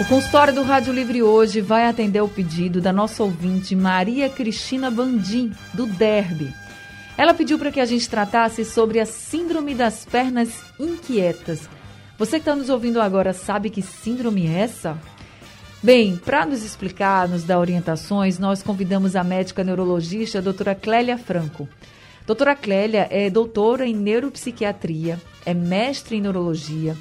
[0.00, 4.90] O consultório do Rádio Livre hoje vai atender o pedido da nossa ouvinte Maria Cristina
[4.90, 6.52] Bandim, do Derby.
[7.16, 11.68] Ela pediu para que a gente tratasse sobre a síndrome das pernas inquietas.
[12.18, 14.98] Você que está nos ouvindo agora sabe que síndrome é essa?
[15.80, 21.16] Bem, para nos explicar, nos dar orientações, nós convidamos a médica neurologista a doutora Clélia
[21.16, 21.68] Franco.
[22.26, 26.96] Doutora Clélia é doutora em neuropsiquiatria, é mestre em neurologia,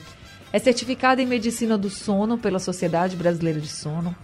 [0.54, 4.16] é certificada em medicina do sono pela Sociedade Brasileira de Sono.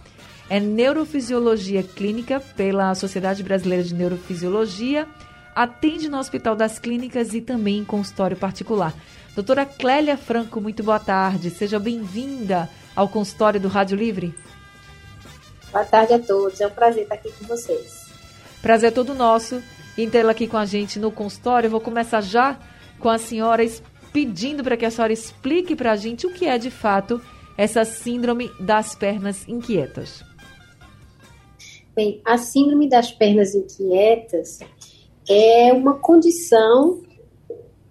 [0.48, 5.08] É neurofisiologia clínica pela Sociedade Brasileira de Neurofisiologia.
[5.56, 8.94] Atende no Hospital das Clínicas e também em consultório particular.
[9.34, 11.50] Doutora Clélia Franco, muito boa tarde.
[11.50, 14.32] Seja bem-vinda ao consultório do Rádio Livre.
[15.72, 16.60] Boa tarde a todos.
[16.60, 18.08] É um prazer estar aqui com vocês.
[18.62, 19.60] Prazer é todo nosso
[19.98, 21.66] em tê-la aqui com a gente no consultório.
[21.66, 22.56] Eu vou começar já
[23.00, 23.64] com a senhora
[24.12, 27.20] pedindo para que a senhora explique para a gente o que é de fato
[27.56, 30.24] essa síndrome das pernas inquietas.
[31.94, 34.60] Bem, a síndrome das pernas inquietas
[35.28, 37.02] é uma condição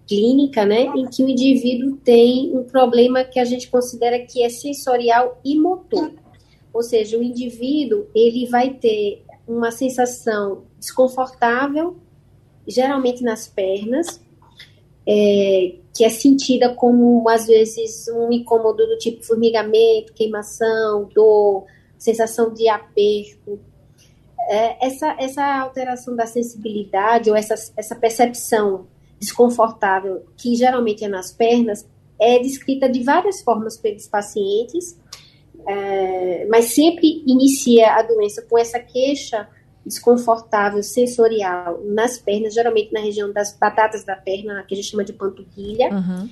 [0.06, 4.48] clínica, né, em que o indivíduo tem um problema que a gente considera que é
[4.48, 6.12] sensorial e motor.
[6.72, 11.96] Ou seja, o indivíduo ele vai ter uma sensação desconfortável,
[12.66, 14.20] geralmente nas pernas,
[15.06, 21.66] é, que é sentida como, às vezes, um incômodo do tipo formigamento, queimação, dor,
[21.98, 23.60] sensação de aperto.
[24.48, 28.86] É, essa, essa alteração da sensibilidade ou essa, essa percepção
[29.18, 31.86] desconfortável, que geralmente é nas pernas,
[32.18, 34.98] é descrita de várias formas pelos pacientes,
[35.66, 39.48] é, mas sempre inicia a doença com essa queixa
[39.84, 45.04] desconfortável sensorial nas pernas, geralmente na região das batatas da perna, que a gente chama
[45.04, 46.28] de panturrilha, uhum.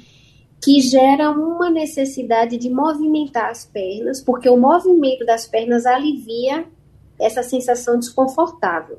[0.62, 6.66] que gera uma necessidade de movimentar as pernas, porque o movimento das pernas alivia
[7.18, 8.98] essa sensação desconfortável.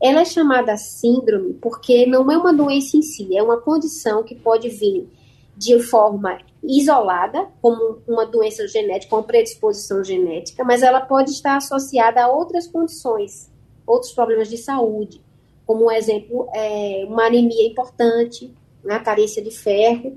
[0.00, 4.34] Ela é chamada síndrome porque não é uma doença em si, é uma condição que
[4.34, 5.08] pode vir
[5.56, 12.22] de forma isolada, como uma doença genética, uma predisposição genética, mas ela pode estar associada
[12.22, 13.50] a outras condições
[13.86, 15.20] outros problemas de saúde,
[15.66, 18.52] como um exemplo, é, uma anemia importante,
[18.84, 20.16] né, carência de ferro,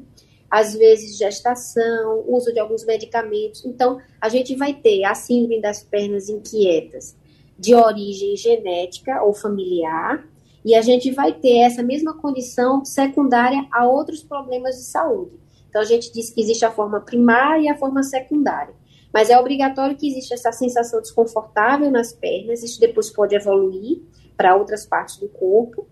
[0.49, 3.65] às vezes gestação, uso de alguns medicamentos.
[3.65, 7.15] Então, a gente vai ter a síndrome das pernas inquietas
[7.57, 10.25] de origem genética ou familiar,
[10.63, 15.39] e a gente vai ter essa mesma condição secundária a outros problemas de saúde.
[15.69, 18.73] Então, a gente diz que existe a forma primária e a forma secundária.
[19.13, 24.01] Mas é obrigatório que exista essa sensação desconfortável nas pernas, isso depois pode evoluir
[24.37, 25.87] para outras partes do corpo.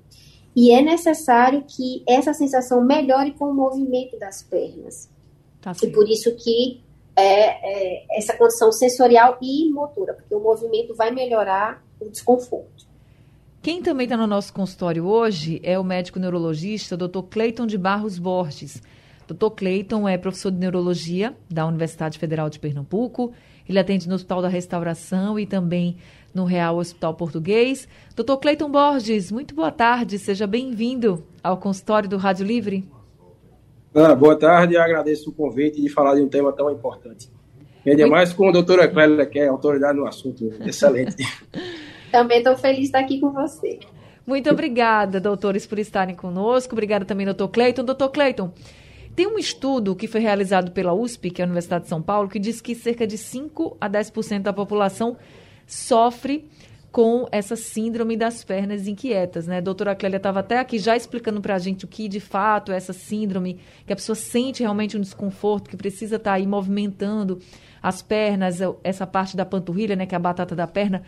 [0.55, 5.09] E é necessário que essa sensação melhore com o movimento das pernas.
[5.61, 6.81] Tá e por isso que
[7.15, 12.87] é, é, essa condição sensorial e motora, porque o movimento vai melhorar o desconforto.
[13.61, 17.23] Quem também está no nosso consultório hoje é o médico neurologista Dr.
[17.29, 18.81] Cleiton de Barros Borges.
[19.27, 19.49] Dr.
[19.55, 23.33] Cleiton é professor de neurologia da Universidade Federal de Pernambuco.
[23.67, 25.97] Ele atende no Hospital da Restauração e também
[26.33, 27.87] no Real Hospital Português.
[28.15, 28.37] Dr.
[28.37, 30.17] Cleiton Borges, muito boa tarde.
[30.17, 32.87] Seja bem-vindo ao consultório do Rádio Livre.
[33.93, 37.29] Ah, boa tarde e agradeço o convite de falar de um tema tão importante.
[37.85, 40.53] E ainda mais com a doutora Clélia, que é autoridade no assunto.
[40.65, 41.15] Excelente.
[42.11, 43.79] também estou feliz de estar aqui com você.
[44.25, 46.73] Muito obrigada, doutores, por estarem conosco.
[46.73, 47.85] Obrigada também, doutor Cleiton.
[47.85, 48.51] Doutor Cleiton,
[49.17, 52.29] tem um estudo que foi realizado pela USP, que é a Universidade de São Paulo,
[52.29, 55.17] que diz que cerca de 5 a 10% da população
[55.65, 56.47] sofre
[56.91, 59.57] com essa síndrome das pernas inquietas, né?
[59.57, 62.71] A doutora Clélia estava até aqui já explicando para a gente o que de fato
[62.71, 66.45] é essa síndrome, que a pessoa sente realmente um desconforto, que precisa estar tá aí
[66.45, 67.39] movimentando
[67.81, 71.01] as pernas, essa parte da panturrilha, né, que é a batata da perna.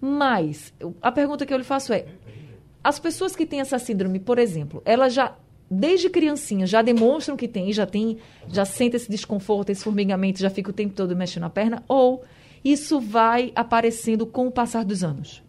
[0.00, 0.72] Mas
[1.02, 2.06] a pergunta que eu lhe faço é:
[2.82, 5.36] as pessoas que têm essa síndrome, por exemplo, elas já
[5.72, 10.50] desde criancinha já demonstram que tem, já tem, já sente esse desconforto, esse formigamento, já
[10.50, 12.22] fica o tempo todo mexendo a perna, ou
[12.64, 15.42] isso vai aparecendo com o passar dos anos?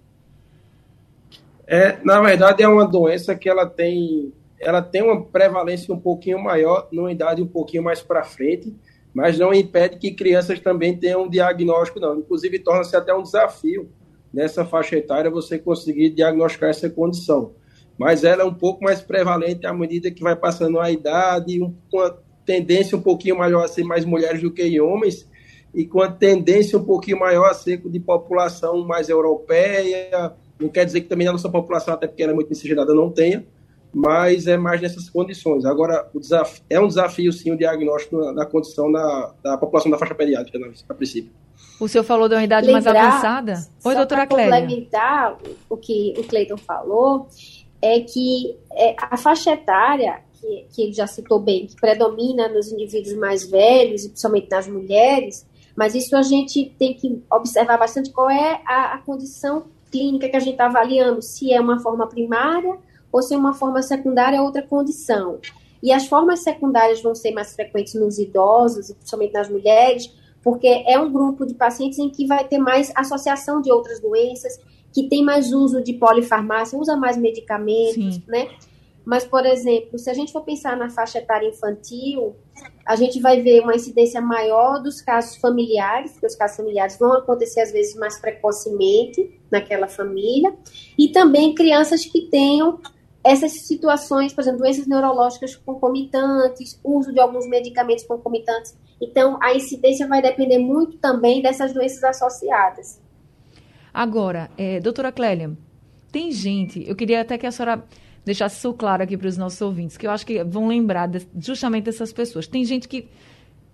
[1.67, 6.41] É, na verdade é uma doença que ela tem, ela tem uma prevalência um pouquinho
[6.41, 8.75] maior, numa idade um pouquinho mais para frente,
[9.13, 12.17] mas não impede que crianças também tenham um diagnóstico não.
[12.17, 13.89] Inclusive torna-se até um desafio
[14.33, 17.53] nessa faixa etária você conseguir diagnosticar essa condição.
[17.97, 21.73] Mas ela é um pouco mais prevalente à medida que vai passando a idade, um,
[21.91, 25.29] uma tendência um pouquinho maior a ser mais mulheres do que homens,
[25.73, 30.33] e com a tendência um pouquinho maior a ser de população mais europeia.
[30.59, 33.09] Não quer dizer que também a nossa população, até porque ela é muito miscigenada, não
[33.09, 33.45] tenha,
[33.93, 35.65] mas é mais nessas condições.
[35.65, 39.91] Agora, o desafio, é um desafio, sim, o diagnóstico na, na condição da, da população
[39.91, 40.59] da faixa pediátrica,
[40.89, 41.31] a princípio.
[41.79, 43.67] O senhor falou de uma idade Lembrar, mais avançada?
[43.83, 44.61] Oi, doutora Clélia.
[44.61, 45.37] complementar
[45.69, 47.27] o que o Cleiton falou,
[47.83, 52.71] é que é, a faixa etária, que, que ele já citou bem, que predomina nos
[52.71, 55.45] indivíduos mais velhos, e principalmente nas mulheres,
[55.75, 60.37] mas isso a gente tem que observar bastante qual é a, a condição clínica que
[60.37, 62.77] a gente está avaliando, se é uma forma primária
[63.11, 65.39] ou se é uma forma secundária é outra condição.
[65.81, 70.09] E as formas secundárias vão ser mais frequentes nos idosos, e principalmente nas mulheres,
[70.41, 74.57] porque é um grupo de pacientes em que vai ter mais associação de outras doenças,
[74.93, 78.23] que tem mais uso de polifarmácia, usa mais medicamentos, Sim.
[78.27, 78.47] né?
[79.03, 82.35] Mas, por exemplo, se a gente for pensar na faixa etária infantil,
[82.85, 87.11] a gente vai ver uma incidência maior dos casos familiares, porque os casos familiares vão
[87.11, 90.53] acontecer às vezes mais precocemente naquela família,
[90.97, 92.79] e também crianças que tenham
[93.23, 98.77] essas situações, por exemplo, doenças neurológicas concomitantes, uso de alguns medicamentos concomitantes.
[99.01, 103.01] Então, a incidência vai depender muito também dessas doenças associadas.
[103.93, 105.55] Agora, é, doutora Clélia,
[106.11, 107.83] tem gente, eu queria até que a senhora
[108.25, 111.27] deixar isso claro aqui para os nossos ouvintes, que eu acho que vão lembrar de,
[111.37, 112.47] justamente dessas pessoas.
[112.47, 113.07] Tem gente que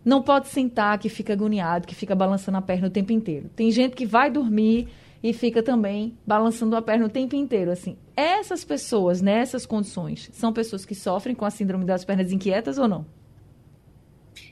[0.03, 3.49] não pode sentar, que fica agoniado, que fica balançando a perna o tempo inteiro.
[3.55, 4.87] Tem gente que vai dormir
[5.21, 7.71] e fica também balançando a perna o tempo inteiro.
[7.71, 12.77] Assim, essas pessoas, nessas condições, são pessoas que sofrem com a síndrome das pernas inquietas
[12.77, 13.05] ou não?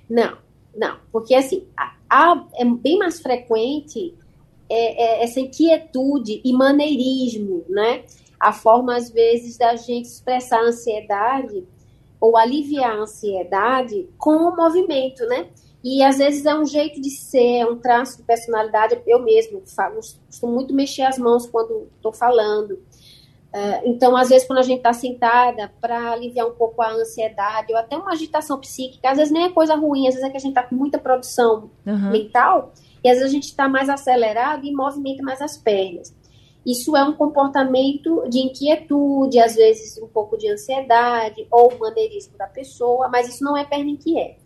[0.10, 0.38] Não,
[0.76, 4.14] não, porque assim, a, a, é bem mais frequente
[4.70, 8.04] é, é, essa inquietude e maneirismo, né?
[8.40, 11.66] a forma, às vezes, da gente expressar a ansiedade
[12.20, 15.48] ou aliviar a ansiedade com o movimento, né?
[15.84, 19.00] E às vezes é um jeito de ser, é um traço de personalidade.
[19.06, 22.72] Eu mesmo falo, costumo muito mexer as mãos quando estou falando.
[22.72, 27.72] Uh, então, às vezes, quando a gente está sentada, para aliviar um pouco a ansiedade
[27.72, 30.38] ou até uma agitação psíquica, às vezes nem é coisa ruim, às vezes é que
[30.38, 32.12] a gente está com muita produção uhum.
[32.12, 32.74] mental
[33.08, 36.14] e às vezes a gente está mais acelerado e movimenta mais as pernas.
[36.66, 42.48] Isso é um comportamento de inquietude, às vezes um pouco de ansiedade ou maneirismo da
[42.48, 44.42] pessoa, mas isso não é perna inquieta.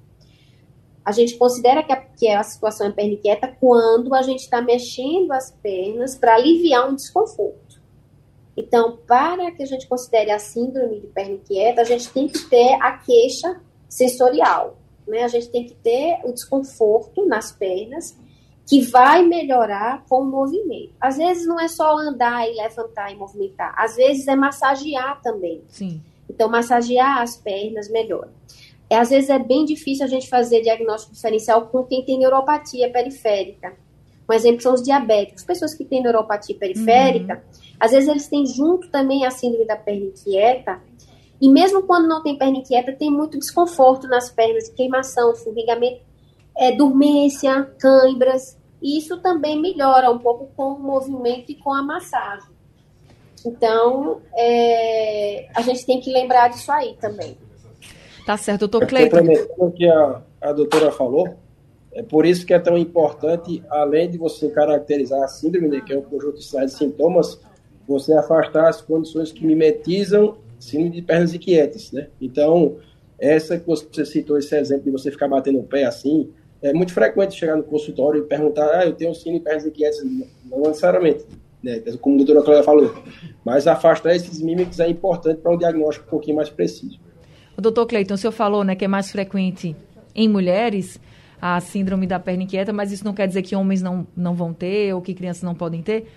[1.03, 4.61] A gente considera que a, que a situação é perna inquieta quando a gente está
[4.61, 7.81] mexendo as pernas para aliviar um desconforto.
[8.55, 12.47] Então, para que a gente considere a síndrome de perna inquieta, a gente tem que
[12.47, 13.59] ter a queixa
[13.89, 14.77] sensorial.
[15.07, 15.23] Né?
[15.23, 18.20] A gente tem que ter o desconforto nas pernas
[18.67, 20.93] que vai melhorar com o movimento.
[20.99, 25.61] Às vezes não é só andar e levantar e movimentar, às vezes é massagear também.
[25.67, 26.01] Sim.
[26.29, 28.29] Então, massagear as pernas melhora.
[28.89, 32.91] É, às vezes é bem difícil a gente fazer diagnóstico diferencial com quem tem neuropatia
[32.91, 33.73] periférica.
[34.29, 35.43] Um exemplo são os diabéticos.
[35.43, 37.75] Pessoas que têm neuropatia periférica, uhum.
[37.79, 40.81] às vezes eles têm junto também a síndrome da perna inquieta.
[41.41, 46.01] E mesmo quando não tem perna inquieta, tem muito desconforto nas pernas, queimação, formigamento,
[46.57, 48.57] é, dormência, cãibras.
[48.81, 52.49] E isso também melhora um pouco com o movimento e com a massagem.
[53.45, 57.37] Então, é, a gente tem que lembrar disso aí também.
[58.25, 59.17] Tá certo, doutor Cleiton.
[59.17, 61.35] Complementando o que a, a doutora falou,
[61.93, 65.91] é por isso que é tão importante, além de você caracterizar a síndrome, né, que
[65.91, 67.39] é um conjunto de sinais e sintomas,
[67.87, 72.07] você afastar as condições que mimetizam síndrome de pernas inquietas, né?
[72.21, 72.77] Então,
[73.19, 76.29] essa que você citou, esse exemplo de você ficar batendo o pé assim,
[76.61, 80.03] é muito frequente chegar no consultório e perguntar, ah, eu tenho síndrome de inquietas.
[80.45, 81.25] Não necessariamente,
[81.63, 81.81] né?
[81.99, 82.93] como a doutora Cláudia falou.
[83.43, 86.99] Mas afastar esses mímicos é importante para um diagnóstico um pouquinho mais preciso.
[87.57, 89.75] O doutor Cleiton, o senhor falou né, que é mais frequente
[90.15, 90.99] em mulheres
[91.41, 94.53] a síndrome da perna inquieta, mas isso não quer dizer que homens não, não vão
[94.53, 96.07] ter ou que crianças não podem ter.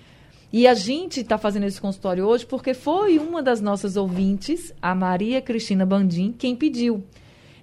[0.52, 4.94] E a gente está fazendo esse consultório hoje porque foi uma das nossas ouvintes, a
[4.94, 7.02] Maria Cristina Bandim, quem pediu.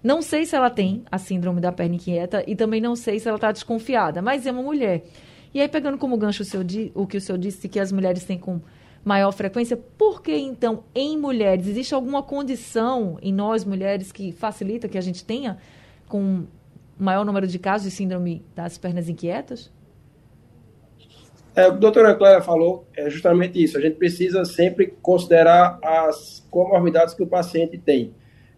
[0.04, 3.28] Não sei se ela tem a síndrome da perna inquieta e também não sei se
[3.28, 5.04] ela está desconfiada, mas é uma mulher.
[5.54, 6.62] E aí, pegando como gancho o, seu,
[6.96, 8.62] o que o senhor disse, que as mulheres têm com
[9.04, 11.68] maior frequência, por que então em mulheres?
[11.68, 15.58] Existe alguma condição em nós mulheres que facilita que a gente tenha
[16.08, 16.46] com
[16.98, 19.72] maior número de casos de síndrome das pernas inquietas?
[21.54, 23.78] É, o que a doutora Cléia falou é justamente isso.
[23.78, 28.14] A gente precisa sempre considerar as comorbidades que o paciente tem.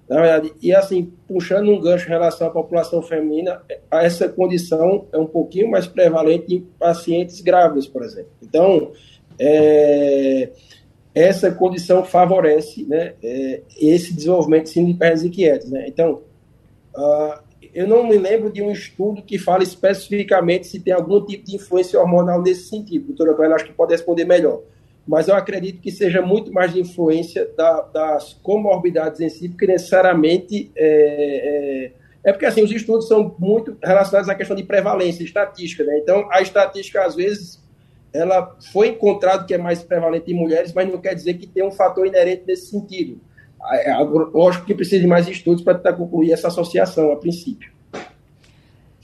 [0.08, 5.18] Na verdade, e assim, puxando um gancho em relação à população feminina, essa condição é
[5.18, 8.32] um pouquinho mais prevalente em pacientes grávidos, por exemplo.
[8.42, 8.92] Então,
[9.40, 10.50] é,
[11.16, 15.70] essa condição favorece né, é, esse desenvolvimento de síndrome de pernas inquietas.
[15.70, 15.86] Né?
[15.88, 16.22] Então,
[16.96, 17.40] uh,
[17.74, 21.56] eu não me lembro de um estudo que fale especificamente se tem algum tipo de
[21.56, 23.08] influência hormonal nesse sentido.
[23.08, 24.62] Doutora Clélia, acho que pode responder melhor.
[25.06, 29.68] Mas eu acredito que seja muito mais de influência da, das comorbidades em si, porque
[29.68, 35.24] necessariamente é, é é porque assim, os estudos são muito relacionados à questão de prevalência,
[35.24, 35.98] estatística, né?
[35.98, 37.62] Então, a estatística, às vezes,
[38.14, 41.66] ela foi encontrado que é mais prevalente em mulheres, mas não quer dizer que tem
[41.66, 43.20] um fator inerente nesse sentido.
[43.72, 47.72] É, lógico que precisa de mais estudos para tentar concluir essa associação, a princípio.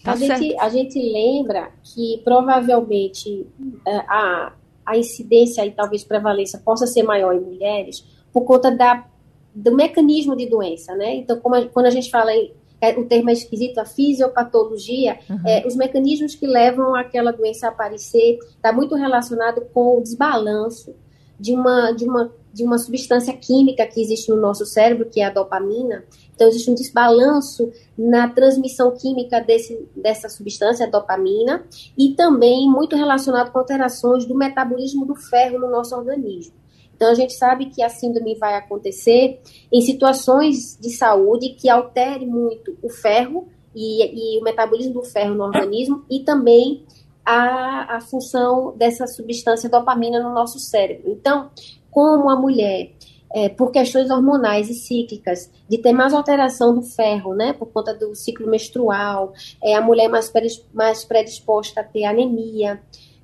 [0.04, 3.46] Tá a, gente, a gente lembra que provavelmente
[3.86, 4.54] é, a,
[4.90, 8.04] a incidência e talvez prevalência possa ser maior em mulheres
[8.34, 9.06] por conta da,
[9.54, 11.16] do mecanismo de doença, né?
[11.16, 15.20] Então, como a, quando a gente fala em é, o termo é esquisito, a fisiopatologia,
[15.30, 15.42] uhum.
[15.46, 20.96] é, os mecanismos que levam aquela doença a aparecer está muito relacionado com o desbalanço
[21.40, 25.26] de uma, de, uma, de uma substância química que existe no nosso cérebro, que é
[25.26, 26.04] a dopamina.
[26.36, 31.66] Então, existe um desbalanço na transmissão química desse, dessa substância, a dopamina,
[31.98, 36.54] e também muito relacionado com alterações do metabolismo do ferro no nosso organismo.
[36.96, 39.40] Então, a gente sabe que a síndrome vai acontecer
[39.72, 45.34] em situações de saúde que altere muito o ferro e, e o metabolismo do ferro
[45.34, 46.84] no organismo e também
[47.30, 51.12] a, a função dessa substância dopamina no nosso cérebro.
[51.12, 51.52] Então,
[51.92, 52.92] como a mulher
[53.32, 57.94] é, por questões hormonais e cíclicas, de ter mais alteração do ferro, né, por conta
[57.94, 59.34] do ciclo menstrual,
[59.64, 60.32] é a mulher mais,
[60.74, 62.82] mais predisposta a ter anemia,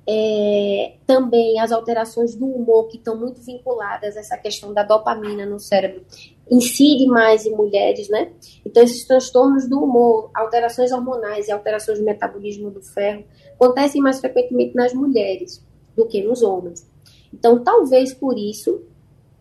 [0.08, 5.44] é, também as alterações do humor, que estão muito vinculadas a essa questão da dopamina
[5.44, 6.04] no cérebro,
[6.48, 8.30] incide mais em mulheres, né?
[8.64, 14.20] Então, esses transtornos do humor, alterações hormonais e alterações do metabolismo do ferro acontecem mais
[14.20, 15.64] frequentemente nas mulheres
[15.96, 16.88] do que nos homens.
[17.34, 18.82] Então, talvez por isso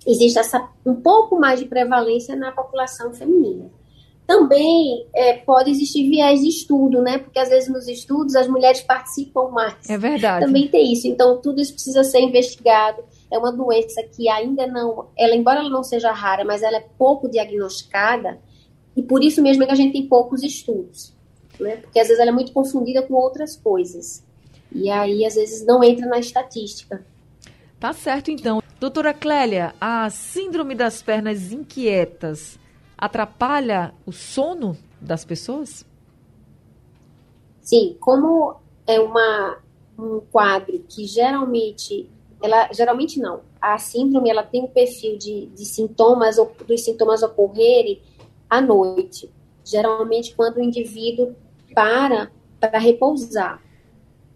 [0.07, 3.69] exista essa, um pouco mais de prevalência na população feminina.
[4.27, 7.19] Também é, pode existir viés de estudo, né?
[7.19, 9.87] Porque às vezes nos estudos as mulheres participam mais.
[9.87, 10.45] É verdade.
[10.45, 11.07] Também tem isso.
[11.07, 13.03] Então tudo isso precisa ser investigado.
[13.31, 16.85] É uma doença que ainda não, ela embora ela não seja rara, mas ela é
[16.97, 18.39] pouco diagnosticada
[18.95, 21.13] e por isso mesmo é que a gente tem poucos estudos,
[21.59, 21.77] né?
[21.77, 24.23] Porque às vezes ela é muito confundida com outras coisas
[24.71, 27.05] e aí às vezes não entra na estatística.
[27.79, 28.63] Tá certo então.
[28.79, 32.57] Doutora Clélia, a síndrome das pernas inquietas
[32.97, 35.85] atrapalha o sono das pessoas?
[37.61, 39.57] Sim, como é uma,
[39.97, 42.09] um quadro que geralmente,
[42.41, 46.35] ela geralmente não, a síndrome ela tem um perfil de, de sintomas,
[46.67, 48.01] dos sintomas ocorrerem
[48.49, 49.31] à noite,
[49.63, 51.35] geralmente quando o indivíduo
[51.73, 53.61] para para repousar.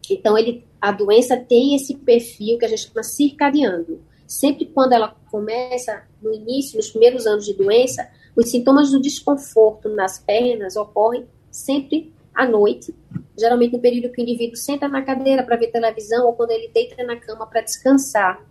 [0.09, 4.01] Então ele, a doença tem esse perfil que a gente chama circadiano.
[4.27, 9.89] Sempre quando ela começa no início, nos primeiros anos de doença, os sintomas do desconforto
[9.89, 12.95] nas pernas ocorrem sempre à noite,
[13.37, 16.69] geralmente no período que o indivíduo senta na cadeira para ver televisão ou quando ele
[16.73, 18.41] deita na cama para descansar.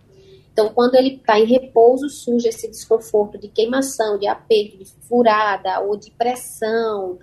[0.51, 5.79] Então, quando ele está em repouso, surge esse desconforto de queimação, de aperto, de furada
[5.79, 7.17] ou de pressão.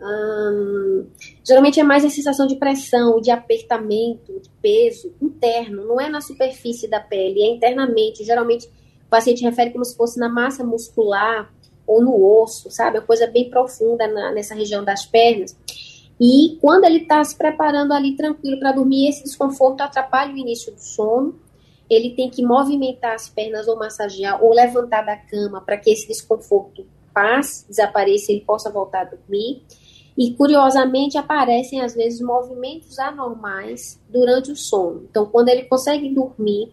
[0.00, 1.08] Hum,
[1.44, 6.20] geralmente é mais a sensação de pressão, de apertamento, de peso interno, não é na
[6.20, 8.24] superfície da pele, é internamente.
[8.24, 11.52] Geralmente o paciente refere como se fosse na massa muscular
[11.88, 12.98] ou no osso, sabe?
[12.98, 15.56] Uma coisa bem profunda na, nessa região das pernas.
[16.20, 20.72] E quando ele está se preparando ali tranquilo para dormir, esse desconforto atrapalha o início
[20.72, 21.38] do sono.
[21.88, 26.06] Ele tem que movimentar as pernas ou massagear ou levantar da cama para que esse
[26.06, 29.62] desconforto passe, desapareça e ele possa voltar a dormir.
[30.16, 35.06] E curiosamente aparecem às vezes movimentos anormais durante o sono.
[35.08, 36.72] Então, quando ele consegue dormir,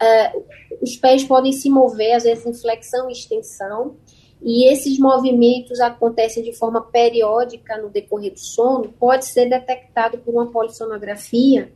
[0.00, 0.44] uh,
[0.82, 3.96] os pés podem se mover, às vezes em flexão e extensão,
[4.40, 10.32] e esses movimentos acontecem de forma periódica no decorrer do sono, pode ser detectado por
[10.32, 11.72] uma polissonografia.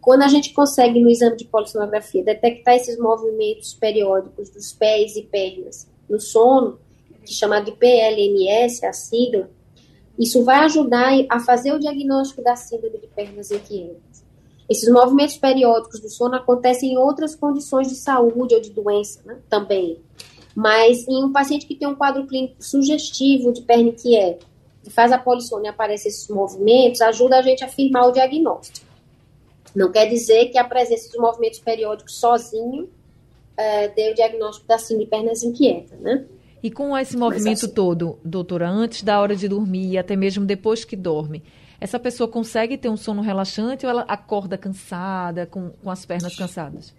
[0.00, 5.22] Quando a gente consegue, no exame de polissonografia, detectar esses movimentos periódicos dos pés e
[5.22, 6.78] pernas no sono,
[7.22, 9.50] que chama de PLMS, a sigla,
[10.18, 14.24] isso vai ajudar a fazer o diagnóstico da síndrome de pernas inquietas.
[14.68, 19.38] Esses movimentos periódicos do sono acontecem em outras condições de saúde ou de doença né,
[19.48, 20.00] também.
[20.60, 24.44] Mas em um paciente que tem um quadro clínico sugestivo de perna inquieta,
[24.84, 28.86] que faz a polissônia aparecer esses movimentos, ajuda a gente a afirmar o diagnóstico.
[29.74, 32.90] Não quer dizer que a presença dos movimentos periódicos sozinho
[33.56, 36.26] é, dê o diagnóstico da síndrome de pernas inquieta, né?
[36.62, 40.44] E com esse movimento assim, todo, doutora, antes da hora de dormir e até mesmo
[40.44, 41.42] depois que dorme,
[41.80, 46.36] essa pessoa consegue ter um sono relaxante ou ela acorda cansada, com, com as pernas
[46.36, 46.94] cansadas?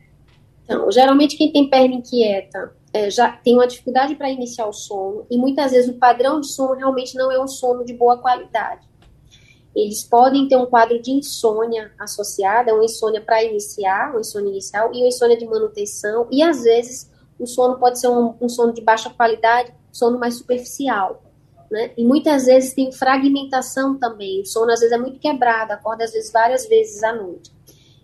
[0.63, 5.25] Então, geralmente quem tem perna inquieta é, já tem uma dificuldade para iniciar o sono
[5.29, 8.89] e muitas vezes o padrão de sono realmente não é um sono de boa qualidade.
[9.73, 14.93] Eles podem ter um quadro de insônia associada, uma insônia para iniciar, uma insônia inicial
[14.93, 18.73] e uma insônia de manutenção e às vezes o sono pode ser um, um sono
[18.73, 21.23] de baixa qualidade, sono mais superficial.
[21.71, 21.91] Né?
[21.97, 24.41] E muitas vezes tem fragmentação também.
[24.41, 27.49] O sono às vezes é muito quebrado, acorda às vezes várias vezes à noite.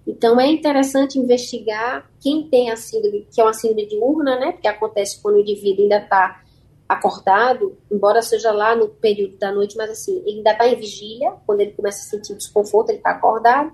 [0.07, 4.53] Então é interessante investigar quem tem a síndrome, que é uma síndrome diurna, né?
[4.53, 6.41] Porque acontece quando o indivíduo ainda está
[6.87, 11.33] acordado, embora seja lá no período da noite, mas assim, ele ainda está em vigília,
[11.45, 13.73] quando ele começa a sentir desconforto, ele está acordado,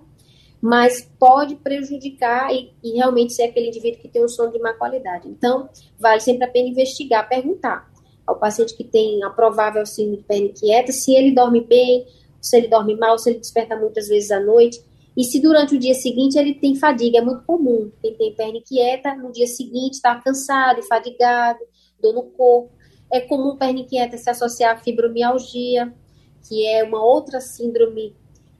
[0.59, 4.73] mas pode prejudicar e, e, realmente ser aquele indivíduo que tem um sono de má
[4.73, 5.27] qualidade.
[5.27, 7.91] Então, vale sempre a pena investigar, perguntar
[8.25, 12.07] ao paciente que tem a provável síndrome de perna inquieta se ele dorme bem,
[12.41, 14.81] se ele dorme mal, se ele desperta muitas vezes à noite,
[15.15, 17.91] e se durante o dia seguinte ele tem fadiga, é muito comum.
[18.01, 21.59] Quem tem perna inquieta, no dia seguinte está cansado fadigado,
[22.01, 22.71] dor no corpo.
[23.11, 25.93] É comum perna inquieta se associar à fibromialgia,
[26.47, 28.15] que é uma outra síndrome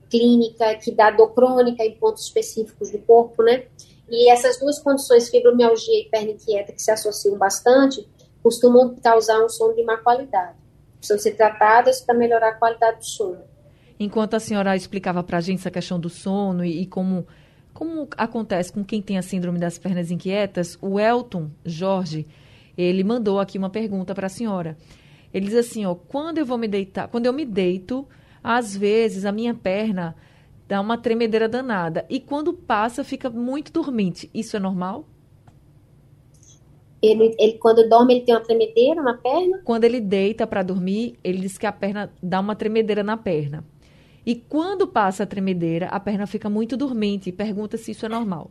[0.09, 3.65] clínica que dá dor crônica em pontos específicos do corpo, né?
[4.07, 8.07] E essas duas condições, fibromialgia e perna inquieta, que se associam bastante,
[8.43, 10.55] costumam causar um sono de má qualidade.
[10.97, 13.52] Precisam ser tratadas para melhorar a qualidade do sono.
[13.99, 17.25] Enquanto a senhora explicava para a gente essa questão do sono e, e como,
[17.73, 22.25] como acontece com quem tem a síndrome das pernas inquietas, o Elton Jorge,
[22.77, 24.77] ele mandou aqui uma pergunta para a senhora.
[25.33, 28.07] Ele diz assim, ó, quando eu vou me deitar, quando eu me deito,
[28.43, 30.15] às vezes a minha perna
[30.67, 34.29] dá uma tremedeira danada e quando passa fica muito dormente.
[34.33, 35.05] Isso é normal?
[37.01, 39.59] Ele, ele, quando dorme, ele tem uma tremedeira na perna?
[39.65, 43.65] Quando ele deita para dormir, ele diz que a perna dá uma tremedeira na perna.
[44.25, 48.09] E quando passa a tremedeira, a perna fica muito dormente e pergunta se isso é
[48.09, 48.49] normal.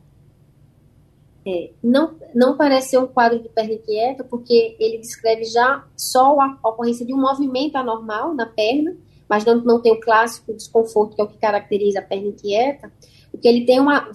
[1.44, 6.38] É, não, não parece ser um quadro de perna inquieta, porque ele descreve já só
[6.40, 8.96] a ocorrência de um movimento anormal na perna,
[9.28, 12.92] mas não, não tem o clássico desconforto, que é o que caracteriza a perna inquieta.
[13.32, 14.08] O que ele tem, uma,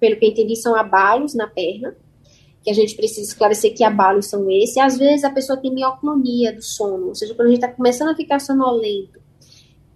[0.00, 1.94] pelo que eu entendi, são abalos na perna,
[2.64, 4.76] que a gente precisa esclarecer que abalos são esses.
[4.78, 8.08] Às vezes a pessoa tem mioclonia do sono, ou seja, quando a gente está começando
[8.08, 9.21] a ficar sonolento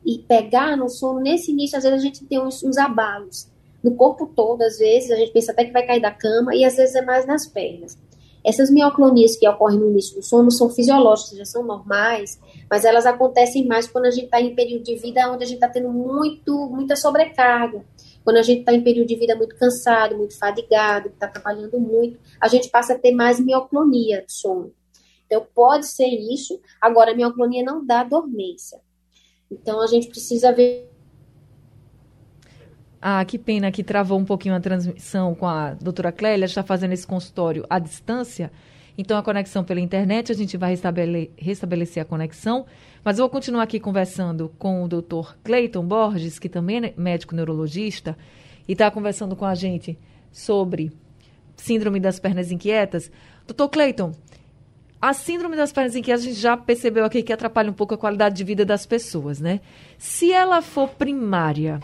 [0.07, 3.49] e pegar no sono, nesse início, às vezes a gente tem uns, uns abalos
[3.87, 6.65] no corpo todo, às vezes, a gente pensa até que vai cair da cama, e
[6.65, 7.97] às vezes é mais nas pernas.
[8.45, 12.41] Essas mioclonias que ocorrem no início do sono são fisiológicas, já são normais,
[12.71, 15.57] mas elas acontecem mais quando a gente está em período de vida onde a gente
[15.57, 17.85] está tendo muito, muita sobrecarga.
[18.25, 22.19] Quando a gente está em período de vida muito cansado, muito fadigado, está trabalhando muito,
[22.41, 24.73] a gente passa a ter mais mioclonia do sono.
[25.27, 26.61] Então, pode ser isso.
[26.81, 28.81] Agora, a mioclonia não dá dormência.
[29.51, 30.91] Então a gente precisa ver.
[33.01, 36.93] Ah, que pena que travou um pouquinho a transmissão com a doutora Clélia, está fazendo
[36.93, 38.51] esse consultório à distância.
[38.99, 42.65] Então, a conexão pela internet, a gente vai restabele restabelecer a conexão.
[43.05, 47.35] Mas eu vou continuar aqui conversando com o doutor Cleiton Borges, que também é médico
[47.35, 48.17] neurologista,
[48.67, 49.99] e está conversando com a gente
[50.33, 50.91] sobre
[51.57, 53.11] síndrome das pernas inquietas.
[53.47, 54.13] Doutor Cleiton,
[55.09, 57.99] a síndrome das pernas inquietas, a gente já percebeu aqui que atrapalha um pouco a
[57.99, 59.61] qualidade de vida das pessoas, né?
[59.97, 61.81] Se ela for primária,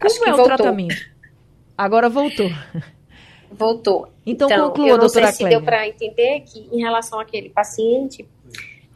[0.00, 0.56] como é o voltou.
[0.56, 0.96] tratamento?
[1.78, 2.50] Agora voltou.
[3.50, 4.08] Voltou.
[4.26, 7.48] Então, então conclua, eu não doutora sei se deu para entender que, em relação àquele
[7.48, 8.28] paciente,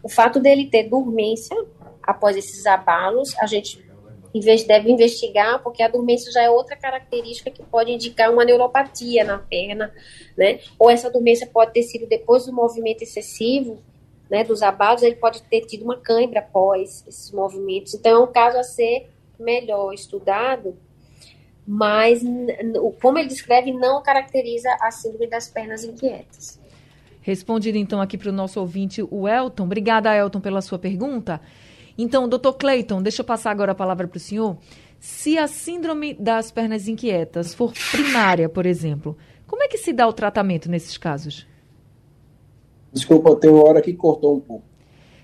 [0.02, 1.56] o fato dele ter dormência
[2.02, 3.80] após esses abalos, a gente
[4.32, 9.38] deve investigar, porque a dormência já é outra característica que pode indicar uma neuropatia na
[9.38, 9.92] perna,
[10.36, 10.60] né?
[10.78, 13.78] Ou essa dormência pode ter sido depois do movimento excessivo,
[14.30, 17.94] né, dos abalos, ele pode ter tido uma cãibra após esses movimentos.
[17.94, 20.76] Então, é um caso a ser melhor estudado,
[21.66, 22.22] mas
[23.02, 26.60] como ele descreve, não caracteriza a síndrome das pernas inquietas.
[27.22, 29.64] Respondido então aqui para o nosso ouvinte, o Elton.
[29.64, 31.40] Obrigada, Elton, pela sua pergunta.
[32.02, 34.56] Então, doutor Clayton, deixa eu passar agora a palavra para o senhor.
[34.98, 40.08] Se a síndrome das pernas inquietas for primária, por exemplo, como é que se dá
[40.08, 41.46] o tratamento nesses casos?
[42.90, 44.64] Desculpa, tem uma hora que cortou um pouco.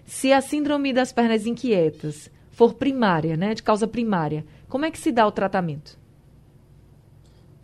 [0.05, 4.99] Se a síndrome das pernas inquietas for primária, né, de causa primária, como é que
[4.99, 5.99] se dá o tratamento?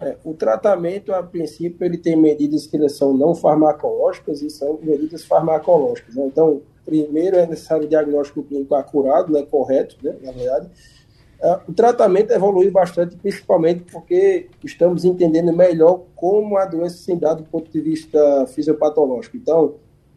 [0.00, 5.22] É, o tratamento, a princípio, ele tem medidas que são não farmacológicas e são medidas
[5.22, 6.14] farmacológicas.
[6.14, 6.24] Né?
[6.26, 10.68] Então, primeiro é necessário o diagnóstico clínico acurado, né, correto, né, na verdade.
[11.40, 17.34] Uh, o tratamento evoluiu bastante, principalmente porque estamos entendendo melhor como a doença se dá
[17.34, 19.36] do ponto de vista fisiopatológico.
[19.36, 19.74] Então,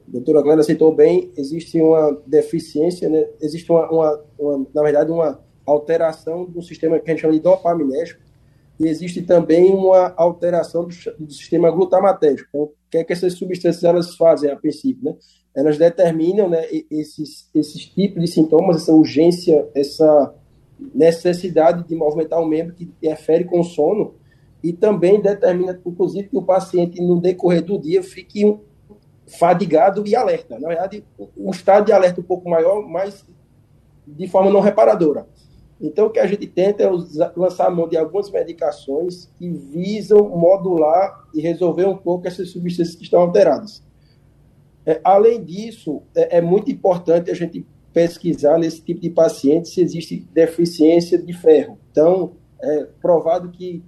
[0.08, 5.12] a doutora Glenda citou bem, existe uma deficiência, né, existe uma, uma, uma, na verdade,
[5.12, 8.22] uma alteração do sistema que a gente chama de dopaminérgico,
[8.80, 12.50] e existe também uma alteração do, do sistema glutamatérgico.
[12.50, 15.16] Então, o que é que essas substâncias elas fazem a princípio, né?
[15.56, 20.36] Elas determinam, né, esses, esses tipos de sintomas, essa urgência, essa
[20.94, 24.16] necessidade de movimentar o membro que interfere com o sono
[24.62, 28.58] e também determina, inclusive, que o paciente, no decorrer do dia, fique
[29.28, 30.60] fadigado e alerta.
[30.60, 31.04] Na verdade,
[31.38, 33.26] um estado de alerta um pouco maior, mas
[34.06, 35.28] de forma não reparadora.
[35.80, 36.90] Então, o que a gente tenta é
[37.36, 43.04] lançar mão de algumas medicações que visam modular e resolver um pouco essas substâncias que
[43.04, 43.84] estão alteradas.
[44.86, 49.82] É, além disso, é, é, muito importante a gente pesquisar nesse tipo de paciente se
[49.82, 51.80] existe deficiência de ferro.
[51.92, 53.84] Então, é provado que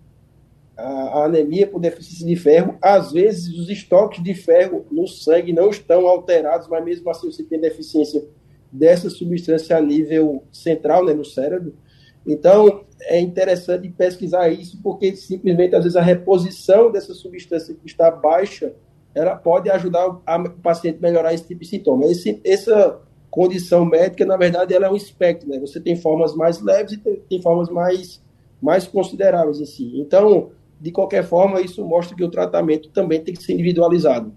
[0.76, 5.52] a, a anemia por deficiência de ferro, às vezes os estoques de ferro no sangue
[5.52, 8.24] não estão alterados, mas mesmo assim você tem deficiência
[8.72, 11.74] dessa substância a nível central, né, no cérebro.
[12.26, 18.12] Então, é interessante pesquisar isso, porque simplesmente, às vezes, a reposição dessa substância que está
[18.12, 18.74] baixa,
[19.18, 20.22] ela pode ajudar o
[20.62, 22.06] paciente a melhorar esse tipo de sintoma.
[22.06, 23.00] Esse, essa
[23.30, 25.60] condição médica, na verdade, ela é um espectro, né?
[25.60, 28.22] Você tem formas mais leves e tem, tem formas mais,
[28.62, 30.00] mais consideráveis si.
[30.00, 34.32] Então, de qualquer forma, isso mostra que o tratamento também tem que ser individualizado.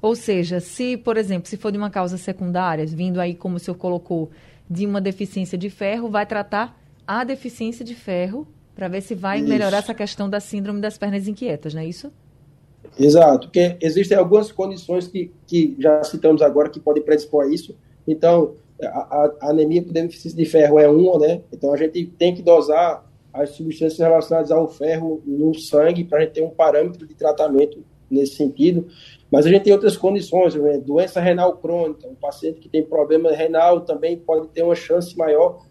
[0.00, 3.58] Ou seja, se, por exemplo, se for de uma causa secundária, vindo aí, como o
[3.58, 4.30] senhor colocou,
[4.68, 9.38] de uma deficiência de ferro, vai tratar a deficiência de ferro para ver se vai
[9.38, 9.48] isso.
[9.48, 12.12] melhorar essa questão da síndrome das pernas inquietas, não é isso?
[12.98, 17.76] Exato, porque existem algumas condições que, que já citamos agora que podem predispor a isso.
[18.06, 21.42] Então, a, a anemia por deficiência de ferro é uma, né?
[21.52, 26.20] Então, a gente tem que dosar as substâncias relacionadas ao ferro no sangue para a
[26.22, 28.86] gente ter um parâmetro de tratamento nesse sentido.
[29.30, 30.78] Mas a gente tem outras condições, né?
[30.78, 35.64] doença renal crônica, um paciente que tem problema renal também pode ter uma chance maior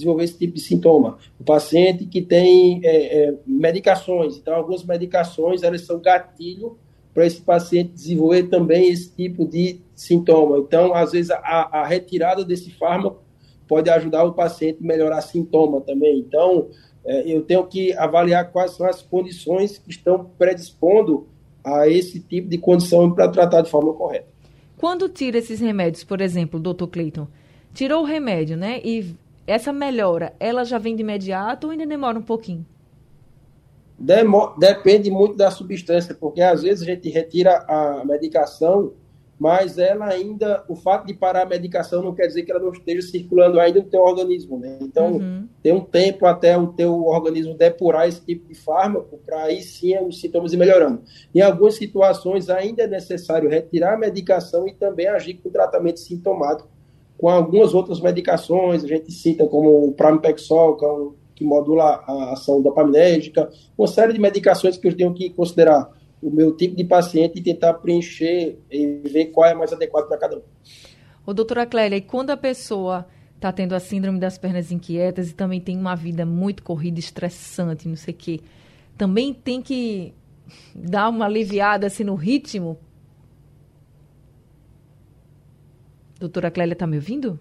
[0.00, 1.18] desenvolver esse tipo de sintoma.
[1.38, 6.76] O paciente que tem é, é, medicações, então algumas medicações elas são gatilho
[7.12, 10.58] para esse paciente desenvolver também esse tipo de sintoma.
[10.58, 13.22] Então, às vezes, a, a retirada desse fármaco
[13.66, 16.18] pode ajudar o paciente a melhorar sintoma também.
[16.18, 16.68] Então,
[17.04, 21.26] é, eu tenho que avaliar quais são as condições que estão predispondo
[21.64, 24.28] a esse tipo de condição para tratar de forma correta.
[24.76, 27.28] Quando tira esses remédios, por exemplo, doutor Cleiton,
[27.74, 28.80] tirou o remédio, né?
[28.82, 29.14] E
[29.50, 32.64] essa melhora, ela já vem de imediato ou ainda demora um pouquinho?
[33.98, 38.94] Demo depende muito da substância, porque às vezes a gente retira a medicação
[39.40, 42.72] mas ela ainda, o fato de parar a medicação não quer dizer que ela não
[42.72, 44.76] esteja circulando ainda no teu organismo, né?
[44.82, 45.48] Então, uhum.
[45.62, 49.98] tem um tempo até o teu organismo depurar esse tipo de fármaco para aí sim
[50.06, 51.02] os sintomas ir melhorando.
[51.34, 56.68] Em algumas situações ainda é necessário retirar a medicação e também agir com tratamento sintomático
[57.20, 62.02] com algumas outras medicações, a gente cita como o Pramipexol, que, é um, que modula
[62.06, 65.90] a ação dopaminérgica, uma série de medicações que eu tenho que considerar
[66.22, 70.16] o meu tipo de paciente e tentar preencher e ver qual é mais adequado para
[70.16, 70.42] cada um.
[71.26, 73.06] Ô, doutora Clélia, e quando a pessoa
[73.36, 77.86] está tendo a síndrome das pernas inquietas e também tem uma vida muito corrida, estressante,
[77.86, 78.40] não sei o quê,
[78.96, 80.14] também tem que
[80.74, 82.78] dar uma aliviada assim no ritmo?
[86.20, 87.40] Doutora Clélia, está me ouvindo?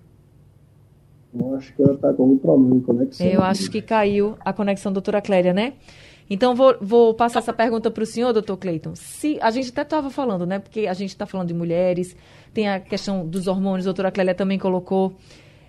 [1.37, 3.27] Eu acho que ela está com algum problema em conexão.
[3.27, 5.73] Eu acho que caiu a conexão, doutora Clélia, né?
[6.29, 8.95] Então, vou, vou passar essa pergunta para o senhor, doutor Cleiton.
[8.95, 10.59] Se, a gente até estava falando, né?
[10.59, 12.15] Porque a gente está falando de mulheres,
[12.53, 15.13] tem a questão dos hormônios, a doutora Clélia também colocou.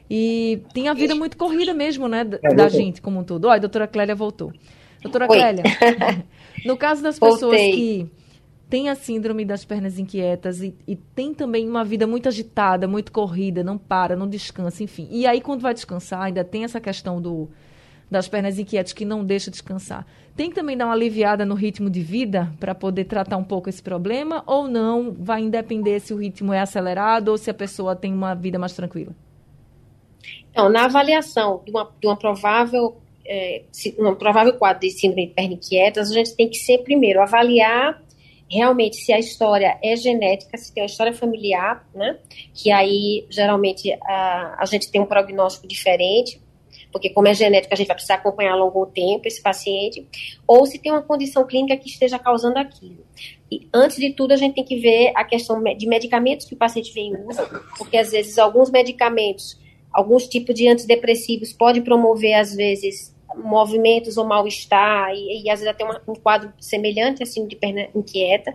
[0.09, 2.25] E tem a vida muito corrida mesmo, né?
[2.25, 3.46] Da, é, da gente como um todo.
[3.46, 4.53] Olha, a doutora Clélia voltou.
[5.03, 5.37] Doutora Oi.
[5.37, 5.64] Clélia,
[6.64, 7.73] no caso das pessoas Voltei.
[7.73, 8.11] que
[8.70, 13.11] têm a síndrome das pernas inquietas e, e tem também uma vida muito agitada, muito
[13.11, 15.09] corrida, não para, não descansa, enfim.
[15.11, 17.50] E aí, quando vai descansar, ainda tem essa questão do
[18.11, 20.04] das pernas inquietas que não deixa descansar.
[20.35, 23.68] Tem que também dar uma aliviada no ritmo de vida para poder tratar um pouco
[23.68, 25.12] esse problema ou não?
[25.12, 28.72] Vai independer se o ritmo é acelerado ou se a pessoa tem uma vida mais
[28.72, 29.14] tranquila?
[30.50, 33.62] Então, na avaliação de uma, de uma provável é,
[33.96, 38.02] um provável quadro de síndrome de perna inquietas, a gente tem que ser primeiro avaliar
[38.51, 42.19] realmente se a história é genética, se tem uma história familiar, né?
[42.55, 46.41] Que aí geralmente a, a gente tem um prognóstico diferente
[46.93, 50.07] porque como é genética, a gente vai precisar acompanhar ao longo tempo esse paciente,
[50.47, 53.05] ou se tem uma condição clínica que esteja causando aquilo.
[53.51, 56.59] E antes de tudo, a gente tem que ver a questão de medicamentos que o
[56.59, 57.47] paciente vem usa,
[57.79, 59.59] porque às vezes alguns medicamentos,
[59.93, 65.66] alguns tipos de antidepressivos pode promover às vezes movimentos ou mal-estar e, e, às vezes
[65.66, 68.55] até uma, um quadro semelhante assim de perna inquieta.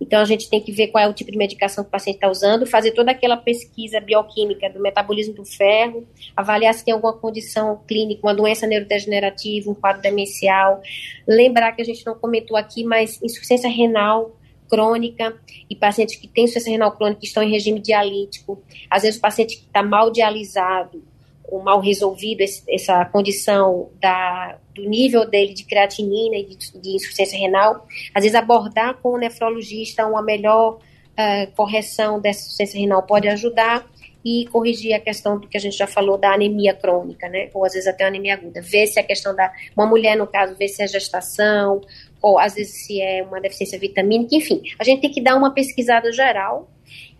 [0.00, 2.16] Então, a gente tem que ver qual é o tipo de medicação que o paciente
[2.16, 7.12] está usando, fazer toda aquela pesquisa bioquímica do metabolismo do ferro, avaliar se tem alguma
[7.12, 10.80] condição clínica, uma doença neurodegenerativa, um quadro demencial.
[11.28, 14.34] Lembrar que a gente não comentou aqui, mas insuficiência renal
[14.70, 15.36] crônica
[15.68, 18.62] e pacientes que têm insuficiência renal crônica que estão em regime dialítico.
[18.88, 21.02] Às vezes, o paciente que está mal dialisado,
[21.50, 26.96] ou mal resolvido esse, essa condição da, do nível dele de creatinina e de, de,
[26.96, 33.02] insuficiência renal, às vezes abordar com o nefrologista uma melhor uh, correção dessa insuficiência renal
[33.02, 33.86] pode ajudar
[34.24, 37.48] e corrigir a questão do que a gente já falou da anemia crônica, né?
[37.54, 38.60] Ou às vezes até anemia aguda.
[38.60, 41.80] Ver se a questão da uma mulher no caso, ver se é gestação
[42.20, 44.60] ou às vezes se é uma deficiência vitamínica, enfim.
[44.78, 46.70] A gente tem que dar uma pesquisada geral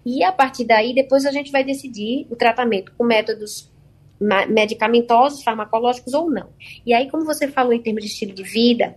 [0.05, 3.70] e a partir daí depois a gente vai decidir o tratamento com métodos
[4.21, 6.51] medicamentosos, farmacológicos ou não.
[6.85, 8.97] E aí, como você falou em termos de estilo de vida,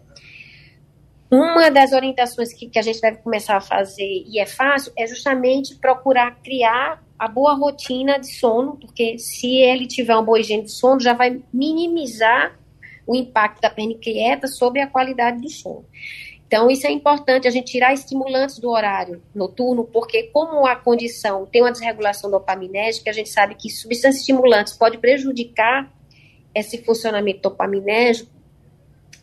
[1.31, 5.07] uma das orientações que, que, a gente deve começar a fazer, e é fácil, é
[5.07, 10.63] justamente procurar criar a boa rotina de sono, porque se ele tiver uma boa higiene
[10.63, 12.59] de sono, já vai minimizar
[13.07, 15.85] o impacto da perna inquieta sobre a qualidade do sono.
[16.53, 21.47] Então, isso é importante, a gente tirar estimulantes do horário noturno, porque como a condição
[21.47, 25.91] tem uma desregulação dopaminérgica, a gente sabe que substâncias estimulantes pode prejudicar
[26.53, 28.29] esse funcionamento dopaminérgico,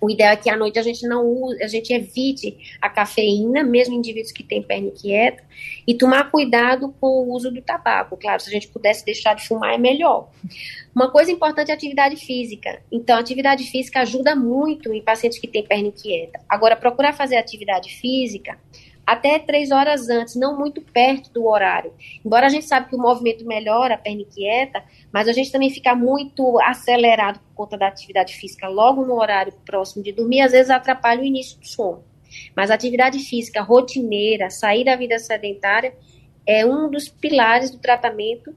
[0.01, 3.63] o ideal é que à noite a gente não use, a gente evite a cafeína,
[3.63, 5.45] mesmo indivíduos que têm perna inquieta,
[5.87, 8.17] e tomar cuidado com o uso do tabaco.
[8.17, 10.31] Claro, se a gente pudesse deixar de fumar é melhor.
[10.95, 12.83] Uma coisa importante é a atividade física.
[12.91, 16.41] Então, a atividade física ajuda muito em pacientes que têm perna inquieta.
[16.49, 18.59] Agora, procurar fazer atividade física
[19.11, 21.93] até três horas antes, não muito perto do horário.
[22.25, 25.69] Embora a gente sabe que o movimento melhora a perna inquieta, mas a gente também
[25.69, 30.53] fica muito acelerado por conta da atividade física logo no horário próximo de dormir, às
[30.53, 32.05] vezes atrapalha o início do sono.
[32.55, 35.93] Mas a atividade física rotineira, sair da vida sedentária,
[36.47, 38.55] é um dos pilares do tratamento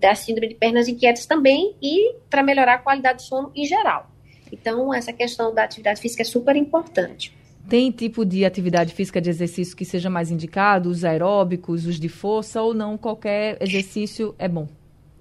[0.00, 4.10] da síndrome de pernas inquietas também e para melhorar a qualidade do sono em geral.
[4.50, 7.40] Então, essa questão da atividade física é super importante.
[7.72, 12.06] Tem tipo de atividade física de exercício que seja mais indicado, os aeróbicos, os de
[12.06, 12.98] força, ou não?
[12.98, 14.68] Qualquer exercício é bom?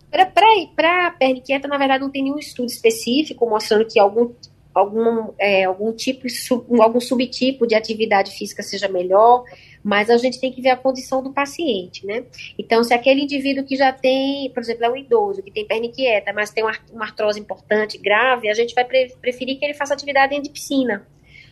[0.10, 4.34] Para a perna inquieta, na verdade, não tem nenhum estudo específico mostrando que algum,
[4.74, 9.46] algum, é, algum tipo, sub, algum subtipo de atividade física seja melhor,
[9.82, 12.26] mas a gente tem que ver a condição do paciente, né?
[12.60, 15.86] Então, se aquele indivíduo que já tem, por exemplo, é um idoso, que tem perna
[15.86, 19.74] inquieta, mas tem uma, uma artrose importante, grave, a gente vai pre preferir que ele
[19.74, 21.08] faça atividade dentro de piscina,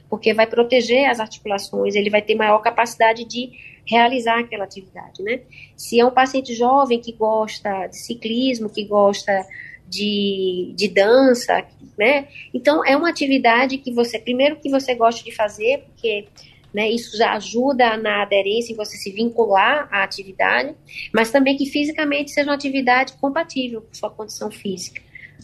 [0.10, 3.52] porque vai proteger as articulações, ele vai ter maior capacidade de
[3.86, 5.42] realizar aquela atividade, né?
[5.76, 9.46] Se é um paciente jovem que gosta de ciclismo, que gosta
[9.88, 11.66] de, de dança,
[11.98, 12.28] né?
[12.54, 16.28] Então, é uma atividade que você, primeiro que você gosta de fazer, porque
[16.74, 20.76] né, isso já ajuda na aderência, em você se vincular à atividade,
[21.14, 25.02] mas também que fisicamente seja uma atividade compatível com sua condição física.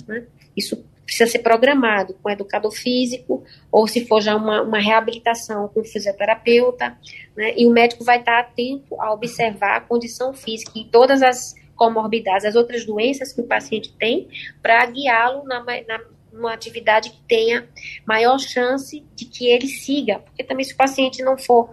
[0.08, 0.25] Né?
[0.56, 5.84] Isso precisa ser programado com educador físico, ou se for já uma, uma reabilitação com
[5.84, 6.98] fisioterapeuta,
[7.36, 7.54] né?
[7.56, 12.46] E o médico vai estar atento a observar a condição física e todas as comorbidades,
[12.46, 14.28] as outras doenças que o paciente tem,
[14.62, 17.68] para guiá-lo na, na, numa atividade que tenha
[18.06, 21.70] maior chance de que ele siga, porque também se o paciente não for,